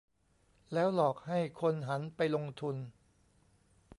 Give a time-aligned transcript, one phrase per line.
[0.73, 2.75] แล้วหลอกให้คนหันไปลงทุน